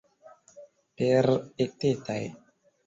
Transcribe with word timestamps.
Per 1.03 1.21
etetaj. 1.67 2.21